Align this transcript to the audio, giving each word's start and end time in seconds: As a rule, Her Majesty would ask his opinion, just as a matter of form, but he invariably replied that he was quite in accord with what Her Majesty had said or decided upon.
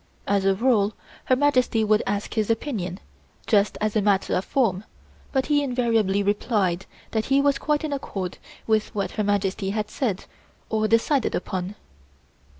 As 0.25 0.45
a 0.45 0.55
rule, 0.55 0.95
Her 1.25 1.35
Majesty 1.35 1.83
would 1.83 2.01
ask 2.07 2.33
his 2.33 2.49
opinion, 2.49 2.99
just 3.45 3.77
as 3.79 3.95
a 3.95 4.01
matter 4.01 4.33
of 4.33 4.43
form, 4.45 4.83
but 5.31 5.45
he 5.45 5.61
invariably 5.61 6.23
replied 6.23 6.87
that 7.11 7.25
he 7.25 7.39
was 7.39 7.59
quite 7.59 7.83
in 7.83 7.93
accord 7.93 8.39
with 8.65 8.95
what 8.95 9.11
Her 9.11 9.23
Majesty 9.23 9.69
had 9.69 9.91
said 9.91 10.25
or 10.71 10.87
decided 10.87 11.35
upon. 11.35 11.75